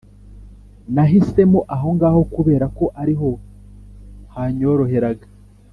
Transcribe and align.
nahisemo 0.93 1.59
aho 1.75 1.87
ngaho 1.95 2.21
kubera 2.33 2.65
ko 2.77 2.85
ariho 3.01 3.29
hanyoroheraga 4.35 5.27